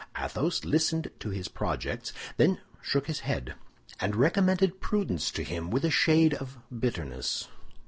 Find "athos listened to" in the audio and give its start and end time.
0.17-1.29